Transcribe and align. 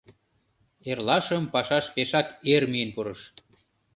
Эрлашым 0.89 1.43
пашаш 1.53 1.85
пешак 1.95 2.27
эр 2.53 2.63
миен 2.71 2.89
пурыш. 2.95 3.21